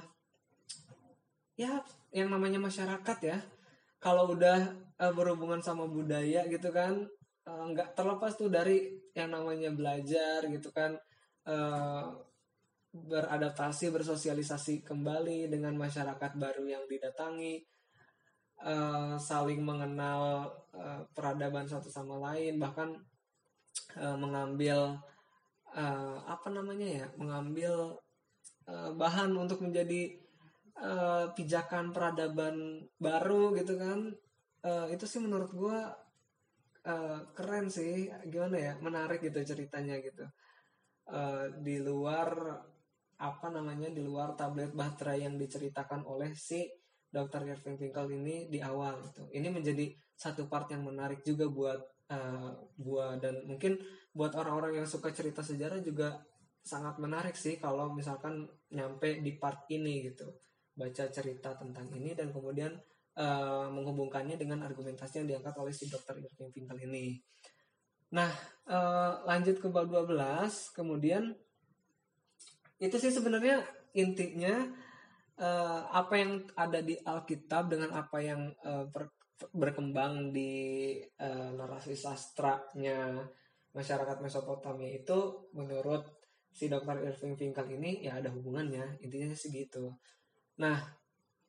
[1.59, 1.83] ya
[2.15, 3.37] yang namanya masyarakat ya.
[3.97, 7.07] Kalau udah uh, berhubungan sama budaya gitu kan
[7.47, 10.99] nggak uh, terlepas tuh dari yang namanya belajar gitu kan
[11.47, 12.11] uh,
[12.91, 17.61] beradaptasi bersosialisasi kembali dengan masyarakat baru yang didatangi
[18.63, 22.57] uh, saling mengenal uh, peradaban satu sama lain.
[22.57, 22.89] Bahkan
[23.97, 24.97] uh, mengambil
[25.73, 27.97] uh, apa namanya ya mengambil
[28.69, 30.15] uh, bahan untuk menjadi
[30.81, 34.13] uh, pijakan peradaban baru gitu kan
[34.65, 35.79] uh, itu sih menurut gue
[36.87, 40.25] uh, keren sih gimana ya menarik gitu ceritanya gitu
[41.11, 42.61] uh, di luar
[43.17, 46.69] apa namanya di luar tablet bahtera yang diceritakan oleh si
[47.07, 47.49] Dr.
[47.49, 49.25] Irving Finkel ini di awal gitu.
[49.33, 51.81] Ini menjadi satu part yang menarik juga buat
[52.79, 53.75] gua dan mungkin
[54.15, 56.15] buat orang-orang yang suka cerita sejarah juga
[56.63, 60.27] sangat menarik sih kalau misalkan nyampe di part ini gitu.
[60.77, 62.75] Baca cerita tentang ini dan kemudian
[63.17, 66.21] uh, menghubungkannya dengan argumentasi yang diangkat oleh si Dr.
[66.21, 67.17] Irving Finkel ini.
[68.13, 68.29] Nah,
[68.69, 70.15] uh, lanjut ke bab 12,
[70.71, 71.35] kemudian
[72.77, 73.65] itu sih sebenarnya
[73.97, 74.69] intinya
[75.41, 79.09] uh, apa yang ada di Alkitab dengan apa yang uh, ber,
[79.53, 83.21] berkembang di uh, narasi sastranya
[83.73, 86.05] masyarakat Mesopotamia itu menurut
[86.49, 87.05] si Dr.
[87.05, 89.93] Irving Finkel ini ya ada hubungannya intinya sih gitu.
[90.57, 90.81] Nah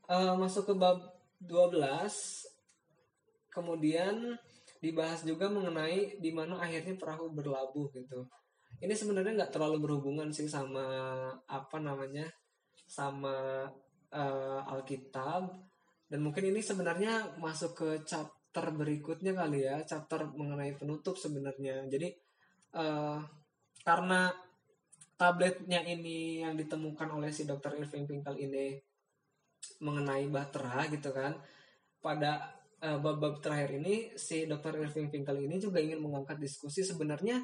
[0.09, 1.01] uh, masuk ke bab
[1.41, 1.81] 12
[3.49, 4.37] kemudian
[4.79, 8.29] dibahas juga mengenai di mana akhirnya perahu berlabuh gitu
[8.79, 10.87] ini sebenarnya nggak terlalu berhubungan sih sama
[11.51, 12.31] apa namanya
[12.87, 13.67] sama
[14.15, 15.51] uh, Alkitab
[16.09, 21.85] dan mungkin ini sebenarnya masuk ke chapter berikutnya kali ya chapter mengenai penutup sebenarnya.
[21.87, 22.09] Jadi
[22.75, 23.21] uh,
[23.85, 24.33] karena
[25.21, 28.81] tabletnya ini yang ditemukan oleh si dokter Irving Pinkel ini
[29.85, 31.35] mengenai bahtera gitu kan
[31.99, 37.43] pada uh, bab-bab terakhir ini si dokter Irving Pinkel ini juga ingin mengangkat diskusi sebenarnya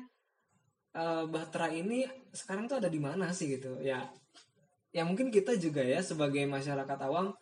[0.94, 3.82] uh, Bahtera ini sekarang tuh ada di mana sih gitu?
[3.82, 4.06] Ya
[4.94, 7.34] ya mungkin kita juga ya sebagai masyarakat awam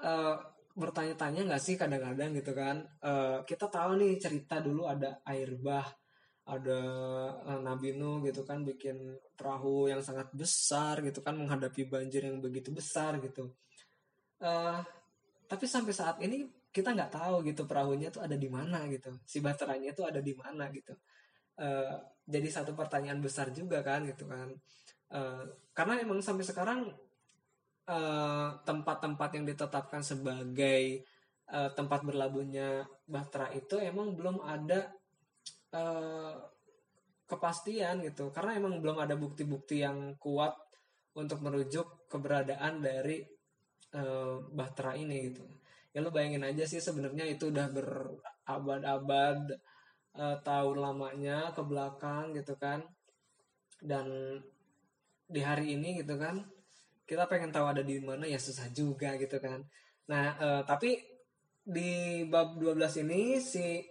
[0.00, 0.36] uh,
[0.74, 2.84] bertanya-tanya nggak sih kadang-kadang gitu kan?
[3.04, 5.86] Uh, kita tahu nih cerita dulu ada air bah
[6.50, 6.80] ada
[7.46, 8.96] uh, Nabi Nuh gitu kan bikin
[9.38, 13.54] perahu yang sangat besar gitu kan menghadapi banjir yang begitu besar gitu.
[14.40, 14.80] Uh,
[15.46, 19.10] tapi sampai saat ini kita nggak tahu gitu perahunya tuh ada di mana gitu.
[19.26, 20.94] Si baterainya tuh ada di mana gitu.
[21.60, 24.48] Uh, jadi satu pertanyaan besar juga kan gitu kan.
[25.10, 25.42] Uh,
[25.74, 27.09] karena emang sampai sekarang eh,
[28.64, 31.02] tempat-tempat uh, yang ditetapkan sebagai
[31.50, 34.90] uh, tempat berlabuhnya Bahtera itu emang belum ada
[35.74, 36.34] uh,
[37.26, 38.30] kepastian gitu.
[38.30, 40.54] Karena emang belum ada bukti-bukti yang kuat
[41.18, 43.22] untuk merujuk keberadaan dari
[43.94, 45.42] uh, Bahtera ini gitu.
[45.90, 49.58] Ya lo bayangin aja sih sebenarnya itu udah berabad-abad
[50.14, 52.86] uh, tahun lamanya ke belakang gitu kan.
[53.82, 54.38] Dan
[55.30, 56.42] di hari ini gitu kan
[57.10, 59.58] kita pengen tahu ada di mana ya susah juga gitu kan.
[60.06, 60.94] Nah uh, tapi
[61.58, 63.82] di bab 12 ini si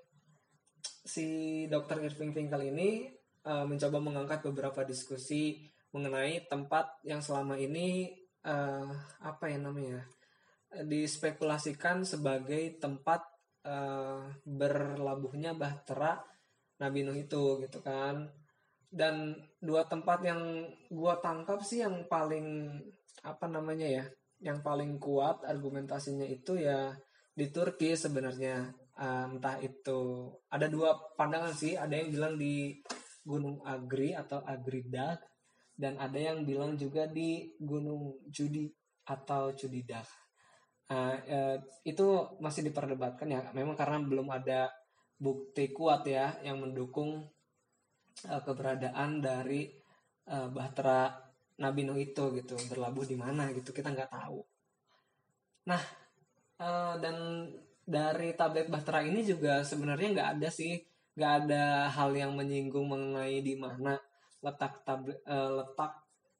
[1.03, 1.27] si
[1.67, 3.11] dokter Irving Finkel ini
[3.43, 8.15] uh, mencoba mengangkat beberapa diskusi mengenai tempat yang selama ini
[8.47, 8.87] uh,
[9.19, 9.99] apa ya namanya
[10.69, 13.25] dispekulasikan sebagai tempat
[13.65, 16.21] uh, berlabuhnya bahtera
[16.79, 18.31] Nabi Nuh itu gitu kan.
[18.89, 22.79] Dan dua tempat yang gua tangkap sih yang paling
[23.23, 24.05] apa namanya ya
[24.39, 26.95] yang paling kuat argumentasinya itu ya
[27.35, 28.71] di Turki sebenarnya.
[28.99, 31.79] Uh, entah itu ada dua pandangan sih.
[31.79, 32.75] Ada yang bilang di
[33.23, 35.23] Gunung Agri atau Agridak
[35.79, 38.67] dan ada yang bilang juga di Gunung Judi
[39.07, 40.07] atau Cudidak
[40.89, 42.07] Nah, eh, itu
[42.41, 43.41] masih diperdebatkan ya.
[43.53, 44.73] Memang karena belum ada
[45.21, 47.29] bukti kuat ya yang mendukung
[48.25, 49.69] eh, keberadaan dari
[50.25, 51.28] eh, Bahtera
[51.59, 54.39] Nabi Nuh itu gitu berlabuh di mana gitu kita nggak tahu.
[55.67, 55.81] Nah
[56.59, 57.17] eh, dan
[57.83, 60.77] dari tablet Bahtera ini juga sebenarnya nggak ada sih
[61.19, 63.99] nggak ada hal yang menyinggung mengenai di mana
[64.39, 65.93] letak tablet eh, letak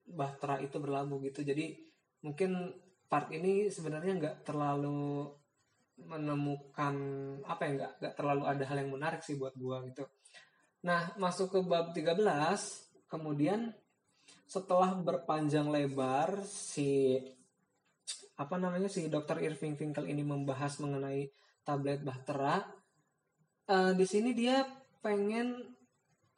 [0.09, 1.45] Bahtera itu berlabuh gitu.
[1.45, 1.77] Jadi
[2.25, 2.73] mungkin
[3.05, 5.29] part ini sebenarnya nggak terlalu
[5.99, 6.95] menemukan
[7.43, 10.07] apa ya nggak nggak terlalu ada hal yang menarik sih buat gua gitu.
[10.79, 12.23] Nah, masuk ke bab 13,
[13.11, 13.75] kemudian
[14.49, 17.21] setelah berpanjang lebar si
[18.33, 19.45] apa namanya si Dr.
[19.45, 21.29] Irving Finkel ini membahas mengenai
[21.61, 22.65] tablet bahtera
[23.69, 24.65] uh, di sini dia
[25.05, 25.53] pengen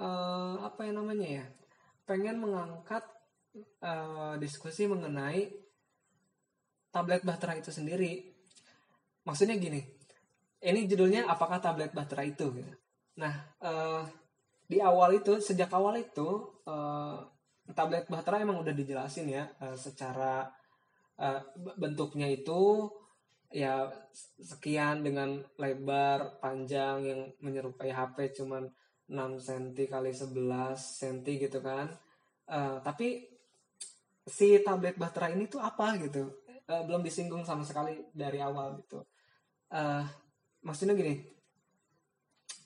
[0.04, 1.46] uh, apa yang namanya ya
[2.04, 3.08] pengen mengangkat
[3.80, 5.48] uh, diskusi mengenai
[6.92, 8.28] tablet bahtera itu sendiri
[9.24, 9.80] maksudnya gini
[10.60, 12.60] ini judulnya apakah tablet bahtera itu
[13.16, 14.04] nah uh,
[14.68, 17.24] di awal itu sejak awal itu uh,
[17.70, 20.50] tablet bahtera emang udah dijelasin ya uh, secara
[21.22, 21.42] uh,
[21.78, 22.90] bentuknya itu
[23.52, 23.92] ya
[24.40, 28.64] sekian dengan lebar panjang yang menyerupai HP cuman
[29.12, 31.92] 6 cm kali 11 cm gitu kan.
[32.48, 33.28] Uh, tapi
[34.24, 36.32] si tablet bahtera ini tuh apa gitu?
[36.64, 39.04] Belum disinggung sama sekali dari awal gitu.
[39.68, 40.08] Uh,
[40.64, 41.20] maksudnya gini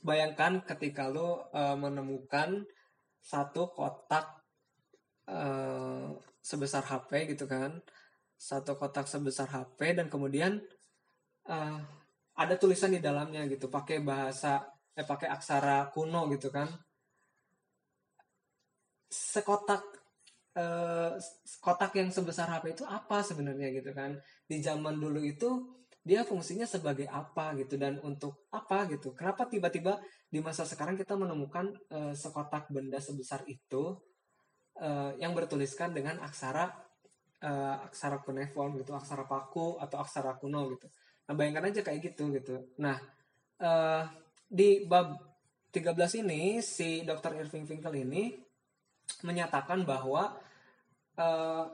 [0.06, 1.50] bayangkan ketika lo
[1.82, 2.62] menemukan
[3.26, 4.45] satu kotak
[5.30, 7.82] uh, sebesar HP gitu kan.
[8.36, 10.62] Satu kotak sebesar HP dan kemudian
[11.50, 11.80] uh,
[12.36, 13.72] ada tulisan di dalamnya gitu.
[13.72, 16.70] Pakai bahasa eh pakai aksara kuno gitu kan.
[19.10, 19.84] Sekotak
[20.60, 21.16] uh,
[21.64, 24.20] kotak yang sebesar HP itu apa sebenarnya gitu kan.
[24.46, 25.50] Di zaman dulu itu
[26.06, 29.18] dia fungsinya sebagai apa gitu dan untuk apa gitu.
[29.18, 29.98] Kenapa tiba-tiba
[30.30, 33.98] di masa sekarang kita menemukan uh, sekotak benda sebesar itu
[34.80, 36.72] uh, yang bertuliskan dengan aksara
[37.44, 40.88] uh, aksara cuneiform gitu, aksara paku atau aksara kuno gitu.
[41.26, 42.56] Nah, bayangkan aja kayak gitu gitu.
[42.82, 42.98] Nah,
[43.62, 44.04] uh,
[44.46, 45.18] di bab
[45.74, 47.36] 13 ini si Dr.
[47.36, 48.32] Irving Finkel ini
[49.28, 50.40] menyatakan bahwa
[51.20, 51.66] uh,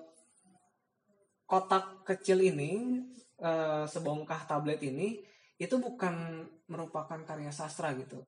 [1.45, 3.03] kotak kecil ini
[3.43, 5.21] uh, sebongkah tablet ini
[5.61, 8.25] itu bukan merupakan karya sastra gitu.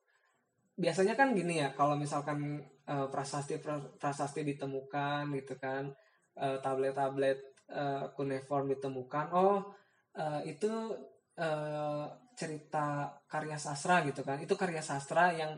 [0.73, 2.57] Biasanya kan gini ya, kalau misalkan
[2.89, 3.61] uh, prasasti
[4.01, 5.93] prasasti ditemukan gitu kan,
[6.33, 7.37] tablet-tablet
[7.69, 8.09] uh,
[8.65, 9.61] ditemukan oh
[10.17, 10.97] uh, itu
[11.37, 14.41] uh, cerita karya sastra gitu kan.
[14.41, 15.53] Itu karya sastra yang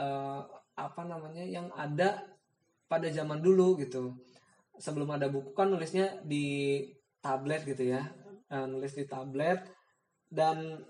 [0.00, 0.40] uh,
[0.74, 2.24] apa namanya yang ada
[2.88, 4.16] pada zaman dulu gitu.
[4.80, 6.80] Sebelum ada buku kan nulisnya di
[7.20, 8.02] tablet gitu ya
[8.48, 9.60] uh, nulis di tablet.
[10.24, 10.80] Dan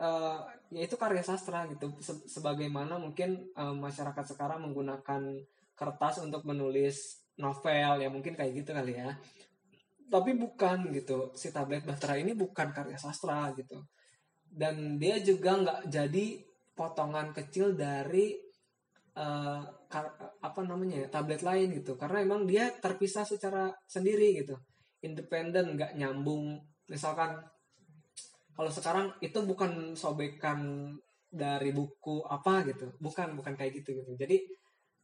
[0.00, 0.40] uh,
[0.72, 1.92] ya itu karya sastra gitu.
[2.26, 5.22] Sebagaimana mungkin uh, masyarakat sekarang menggunakan
[5.76, 9.12] kertas untuk menulis novel ya mungkin kayak gitu kali ya.
[10.10, 11.30] Tapi bukan gitu.
[11.36, 13.84] Si tablet bahtera ini bukan karya sastra gitu.
[14.50, 16.26] Dan dia juga nggak jadi
[16.74, 18.34] potongan kecil dari
[19.14, 19.62] uh,
[20.40, 21.94] apa namanya ya, tablet lain gitu.
[21.94, 24.58] Karena emang dia terpisah secara sendiri gitu.
[25.06, 26.58] Independen nggak nyambung.
[26.90, 27.38] Misalkan
[28.60, 30.92] kalau sekarang itu bukan sobekan
[31.30, 34.36] dari buku apa gitu bukan bukan kayak gitu gitu jadi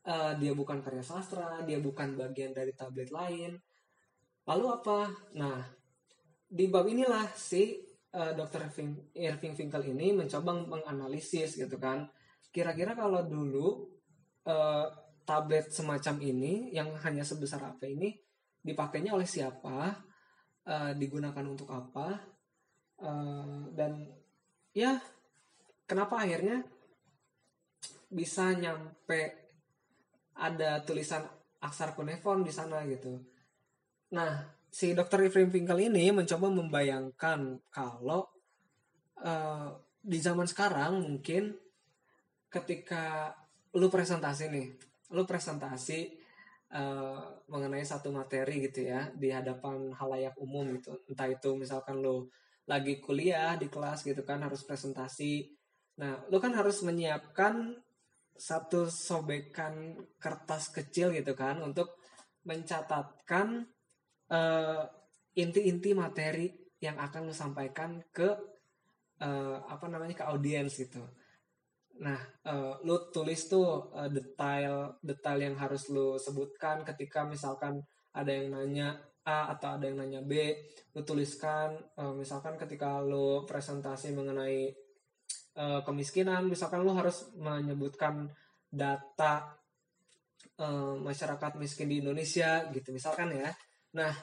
[0.07, 3.59] uh, dia bukan karya sastra, dia bukan bagian dari tablet lain.
[4.47, 5.11] Lalu apa?
[5.35, 5.59] Nah,
[6.47, 7.83] di bab inilah si
[8.15, 8.71] uh, eh, Dr.
[9.19, 12.07] Irving Finkel ini mencoba menganalisis gitu kan.
[12.55, 13.91] Kira-kira kalau dulu
[14.47, 14.87] uh,
[15.27, 18.15] tablet semacam ini yang hanya sebesar HP ini
[18.63, 19.99] dipakainya oleh siapa,
[20.71, 22.36] uh, digunakan untuk apa,
[23.03, 24.09] uh, dan
[24.77, 25.01] ya
[25.89, 26.65] kenapa akhirnya
[28.11, 29.35] bisa nyampe
[30.37, 31.25] ada tulisan
[31.61, 33.19] aksar cuneiform di sana gitu.
[34.13, 35.27] Nah, si Dr.
[35.27, 38.29] Ephraim Finkel ini mencoba membayangkan kalau
[39.25, 39.73] uh,
[40.05, 41.57] di zaman sekarang mungkin
[42.53, 43.35] ketika
[43.75, 44.69] lu presentasi nih,
[45.11, 46.15] lu presentasi
[46.71, 50.95] uh, mengenai satu materi gitu ya di hadapan halayak umum gitu.
[51.11, 52.31] Entah itu misalkan lu
[52.67, 55.47] lagi kuliah di kelas gitu kan harus presentasi.
[56.03, 57.73] Nah, lu kan harus menyiapkan
[58.37, 61.97] satu sobekan kertas kecil gitu kan untuk
[62.45, 63.65] mencatatkan
[64.29, 64.85] uh,
[65.33, 68.29] inti-inti materi yang akan lo sampaikan ke
[69.25, 71.01] uh, apa namanya ke audiens gitu.
[71.97, 77.81] Nah, uh, lu tulis tuh uh, detail detail yang harus lu sebutkan ketika misalkan
[78.13, 80.55] ada yang nanya A atau ada yang nanya B,
[80.95, 84.71] lu tuliskan uh, misalkan ketika lu presentasi mengenai
[85.59, 88.31] uh, kemiskinan misalkan lu harus menyebutkan
[88.71, 89.59] data
[90.63, 93.51] uh, masyarakat miskin di Indonesia gitu misalkan ya.
[93.99, 94.15] Nah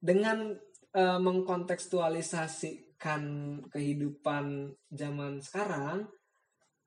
[0.00, 0.56] dengan
[0.96, 3.22] uh, mengkontekstualisasikan
[3.68, 6.08] kehidupan zaman sekarang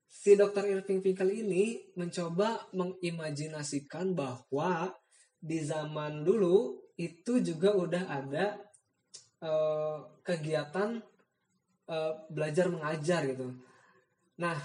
[0.07, 4.89] si dokter Irving Finkel ini mencoba mengimajinasikan bahwa
[5.37, 8.57] di zaman dulu itu juga udah ada
[9.45, 10.97] uh, kegiatan
[11.85, 13.53] uh, belajar mengajar gitu.
[14.41, 14.57] Nah,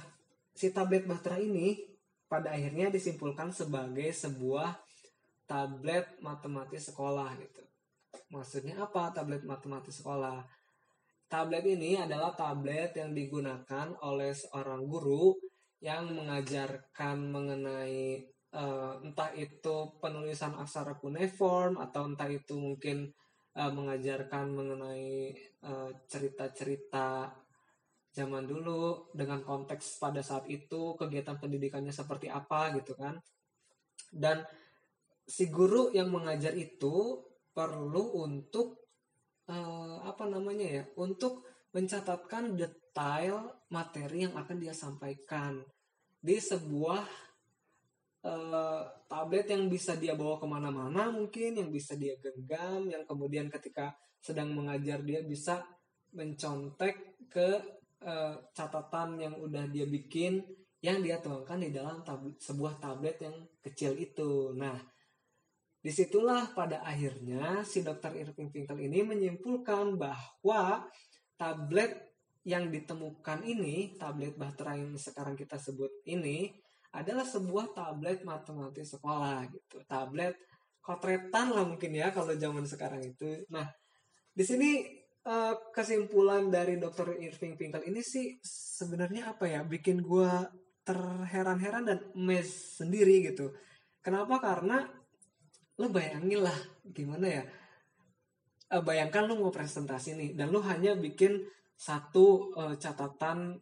[0.56, 1.76] si tablet bahtera ini
[2.28, 4.80] pada akhirnya disimpulkan sebagai sebuah
[5.44, 7.62] tablet matematis sekolah gitu.
[8.32, 10.40] Maksudnya apa tablet matematik sekolah?
[11.28, 15.36] Tablet ini adalah tablet yang digunakan oleh seorang guru
[15.80, 18.20] yang mengajarkan mengenai
[18.52, 23.10] uh, entah itu penulisan aksara cuneiform atau entah itu mungkin
[23.56, 25.36] uh, mengajarkan mengenai
[26.10, 27.42] cerita-cerita uh,
[28.12, 33.16] zaman dulu dengan konteks pada saat itu kegiatan pendidikannya seperti apa gitu kan.
[34.12, 34.44] Dan
[35.24, 37.24] si guru yang mengajar itu
[37.56, 38.84] perlu untuk
[39.48, 45.64] uh, apa namanya ya untuk mencatatkan detail materi yang akan dia sampaikan
[46.20, 47.31] di sebuah
[48.26, 53.50] uh, tablet yang bisa dia bawa ke mana-mana mungkin yang bisa dia genggam yang kemudian
[53.50, 55.62] ketika sedang mengajar dia bisa
[56.14, 57.58] mencontek ke
[58.04, 60.42] uh, catatan yang udah dia bikin
[60.82, 64.50] yang dia tuangkan di dalam tablet, sebuah tablet yang kecil itu.
[64.58, 64.74] Nah,
[65.78, 70.90] di situlah pada akhirnya si dokter Irving Finkel ini menyimpulkan bahwa
[71.38, 72.12] tablet
[72.42, 76.50] yang ditemukan ini, tablet Bahtera yang sekarang kita sebut ini,
[76.92, 79.80] adalah sebuah tablet matematik sekolah gitu.
[79.88, 80.36] Tablet
[80.82, 83.48] kotretan lah mungkin ya kalau zaman sekarang itu.
[83.48, 83.64] Nah,
[84.34, 84.84] di sini
[85.24, 90.32] uh, kesimpulan dari dokter Irving Finkel ini sih sebenarnya apa ya bikin gue
[90.82, 93.54] terheran-heran dan mes sendiri gitu.
[94.02, 94.42] Kenapa?
[94.42, 94.82] Karena
[95.78, 97.44] lo bayangin lah gimana ya.
[98.68, 101.40] Uh, bayangkan lo mau presentasi nih dan lo hanya bikin
[101.78, 103.56] satu uh, catatan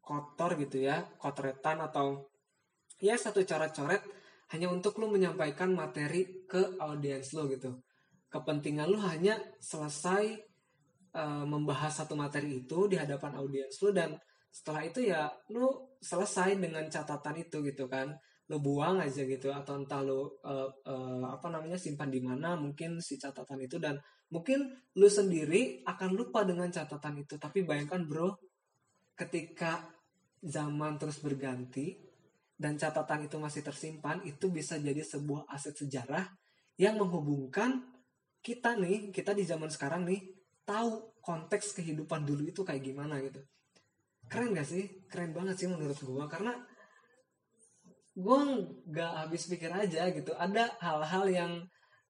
[0.00, 2.29] kotor gitu ya, kotretan atau
[3.00, 4.00] ya satu coret-coret
[4.54, 7.80] hanya untuk lo menyampaikan materi ke audiens lo gitu.
[8.30, 10.50] Kepentingan lo hanya selesai
[11.14, 14.14] uh, membahas satu materi itu di hadapan audiens lu dan
[14.50, 15.70] setelah itu ya lu
[16.02, 18.10] selesai dengan catatan itu gitu kan
[18.50, 22.98] lu buang aja gitu atau entah lu uh, uh, apa namanya simpan di mana mungkin
[22.98, 23.94] si catatan itu dan
[24.34, 28.34] mungkin lu sendiri akan lupa dengan catatan itu tapi bayangkan bro
[29.14, 29.86] ketika
[30.42, 32.09] zaman terus berganti
[32.60, 36.28] dan catatan itu masih tersimpan itu bisa jadi sebuah aset sejarah
[36.76, 37.80] yang menghubungkan
[38.44, 40.20] kita nih kita di zaman sekarang nih
[40.68, 43.40] tahu konteks kehidupan dulu itu kayak gimana gitu.
[44.28, 44.84] Keren gak sih?
[45.08, 46.52] Keren banget sih menurut gue karena
[48.20, 48.40] gue
[48.92, 50.36] nggak habis pikir aja gitu.
[50.36, 51.52] Ada hal-hal yang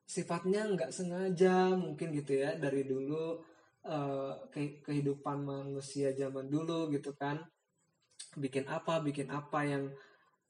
[0.02, 3.38] sifatnya nggak sengaja mungkin gitu ya dari dulu
[3.86, 7.38] uh, ke kehidupan manusia zaman dulu gitu kan.
[8.34, 9.86] Bikin apa bikin apa yang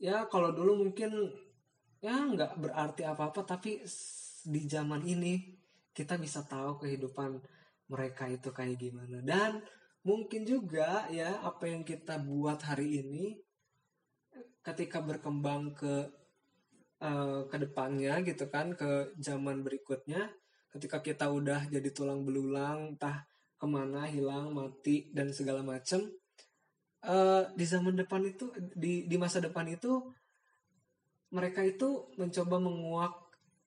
[0.01, 1.13] ya kalau dulu mungkin
[2.01, 3.85] ya nggak berarti apa-apa tapi
[4.49, 5.61] di zaman ini
[5.93, 7.37] kita bisa tahu kehidupan
[7.93, 9.21] mereka itu kayak gimana.
[9.21, 9.61] Dan
[10.07, 13.37] mungkin juga ya apa yang kita buat hari ini
[14.65, 16.09] ketika berkembang ke
[17.05, 20.33] uh, ke depannya gitu kan ke zaman berikutnya
[20.73, 23.25] ketika kita udah jadi tulang belulang entah
[23.61, 26.01] ke mana hilang mati dan segala macam
[27.07, 30.01] uh, di zaman depan itu di di masa depan itu
[31.31, 33.15] mereka itu mencoba menguak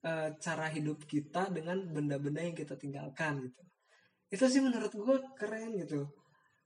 [0.04, 3.62] uh, cara hidup kita dengan benda-benda yang kita tinggalkan gitu.
[4.28, 6.10] Itu sih menurut gue keren gitu.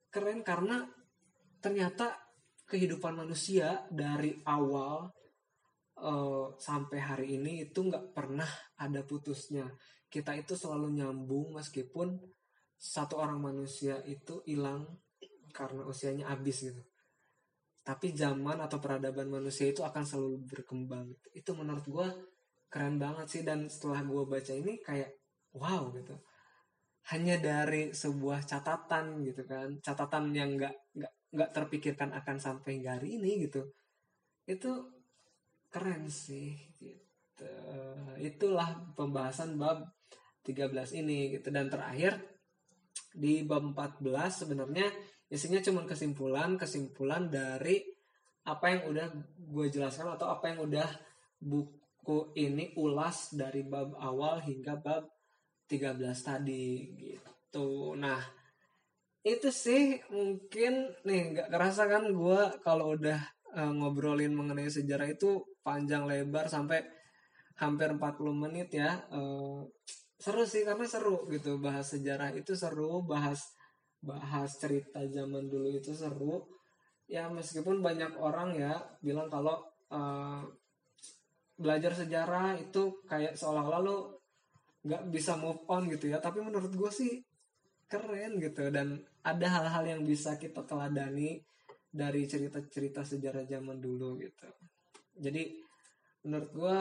[0.10, 0.88] Keren karena
[1.62, 2.18] ternyata
[2.68, 5.12] kehidupan manusia dari awal
[6.02, 8.50] uh, sampai hari ini itu nggak pernah
[8.82, 9.70] ada putusnya.
[10.08, 12.18] Kita itu selalu nyambung meskipun
[12.78, 14.86] satu orang manusia itu hilang
[15.58, 16.86] karena usianya habis gitu.
[17.82, 22.08] Tapi zaman atau peradaban manusia itu akan selalu berkembang itu menurut gue
[22.70, 23.42] keren banget sih.
[23.42, 25.18] Dan setelah gue baca ini kayak
[25.58, 26.14] wow gitu.
[27.10, 29.82] Hanya dari sebuah catatan gitu kan.
[29.82, 33.66] Catatan yang nggak nggak nggak terpikirkan akan sampai hari ini gitu.
[34.46, 34.94] Itu
[35.74, 37.50] keren sih gitu.
[38.20, 39.96] Itulah pembahasan bab
[40.44, 41.50] 13 ini gitu.
[41.50, 42.20] Dan terakhir
[43.16, 44.92] di bab 14 sebenarnya
[45.28, 47.84] isinya cuma kesimpulan kesimpulan dari
[48.48, 50.88] apa yang udah gue jelaskan atau apa yang udah
[51.44, 55.04] buku ini ulas dari bab awal hingga bab
[55.68, 57.92] 13 tadi gitu.
[58.00, 58.24] Nah,
[59.20, 63.20] itu sih mungkin nih nggak kerasa kan gue kalau udah
[63.52, 66.88] uh, ngobrolin mengenai sejarah itu panjang lebar sampai
[67.60, 69.04] hampir 40 menit ya.
[69.12, 69.68] Uh,
[70.16, 73.57] seru sih karena seru gitu bahas sejarah itu seru, bahas
[74.02, 76.46] bahas cerita zaman dulu itu seru.
[77.08, 80.44] Ya meskipun banyak orang ya bilang kalau uh,
[81.58, 83.98] belajar sejarah itu kayak seolah-olah lo
[84.84, 86.20] nggak bisa move on gitu ya.
[86.20, 87.12] Tapi menurut gue sih
[87.88, 91.40] keren gitu dan ada hal-hal yang bisa kita teladani
[91.88, 94.48] dari cerita-cerita sejarah zaman dulu gitu.
[95.18, 95.64] Jadi
[96.28, 96.80] menurut gue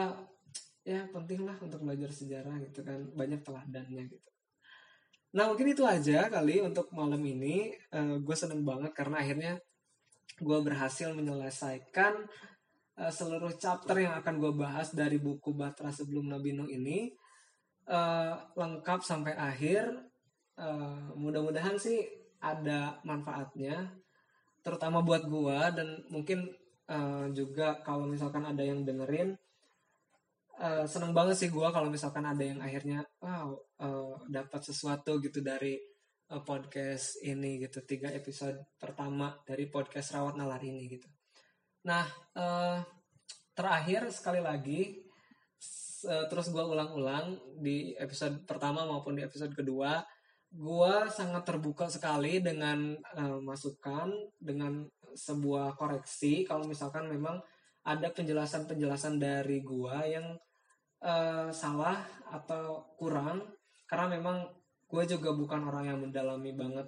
[0.87, 3.07] ya penting lah untuk belajar sejarah gitu kan.
[3.15, 4.36] Banyak teladannya gitu
[5.37, 7.69] nah mungkin itu aja kali untuk malam ini.
[7.93, 9.53] Uh, gue seneng banget karena akhirnya
[10.41, 12.25] gue berhasil menyelesaikan
[12.97, 17.13] uh, seluruh chapter yang akan gue bahas dari buku Batra sebelum Nabi Nuh ini.
[17.85, 19.85] Uh, lengkap sampai akhir.
[20.57, 22.01] Uh, mudah-mudahan sih
[22.41, 23.93] ada manfaatnya
[24.65, 26.49] terutama buat gue dan mungkin
[26.89, 29.37] uh, juga kalau misalkan ada yang dengerin
[30.61, 35.41] uh, seneng banget sih gue kalau misalkan ada yang akhirnya wow uh, dapat sesuatu gitu
[35.41, 35.77] dari
[36.33, 41.07] uh, podcast ini gitu tiga episode pertama dari podcast rawat nalar ini gitu.
[41.85, 42.05] Nah
[42.35, 42.81] uh,
[43.53, 45.01] terakhir sekali lagi
[46.05, 50.01] uh, terus gue ulang-ulang di episode pertama maupun di episode kedua
[50.47, 57.41] gue sangat terbuka sekali dengan uh, masukan dengan sebuah koreksi kalau misalkan memang
[57.87, 60.35] ada penjelasan-penjelasan dari gua yang
[61.03, 63.47] uh, salah atau kurang.
[63.87, 64.43] Karena memang
[64.87, 66.87] gue juga bukan orang yang mendalami banget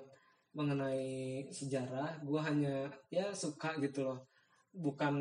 [0.51, 2.19] mengenai sejarah.
[2.23, 4.27] Gue hanya ya suka gitu loh.
[4.75, 5.15] Bukan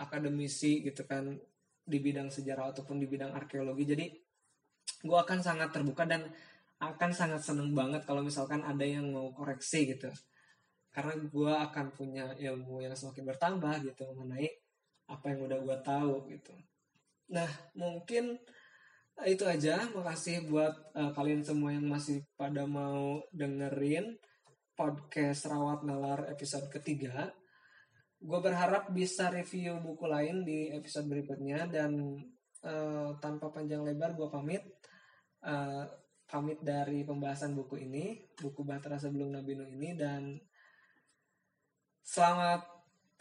[0.00, 1.36] akademisi gitu kan
[1.82, 3.84] di bidang sejarah ataupun di bidang arkeologi.
[3.84, 4.06] Jadi
[5.02, 6.30] gue akan sangat terbuka dan
[6.82, 10.08] akan sangat seneng banget kalau misalkan ada yang mau koreksi gitu.
[10.92, 14.61] Karena gue akan punya ilmu yang semakin bertambah gitu mengenai
[15.12, 16.56] apa yang udah gue tahu gitu
[17.32, 18.36] Nah, mungkin
[19.24, 19.88] itu aja.
[19.88, 24.20] Makasih buat uh, kalian semua yang masih pada mau dengerin
[24.76, 27.32] podcast Rawat Nalar episode ketiga.
[28.20, 32.20] Gue berharap bisa review buku lain di episode berikutnya dan
[32.62, 34.62] uh, tanpa panjang lebar gue pamit.
[35.42, 35.88] Uh,
[36.28, 40.40] pamit dari pembahasan buku ini, buku Bahtera sebelum Nabi Nuh ini dan
[42.00, 42.71] selamat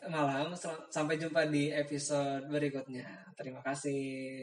[0.10, 0.56] malam.
[0.90, 3.06] Sampai jumpa di episode berikutnya.
[3.38, 4.42] Terima kasih.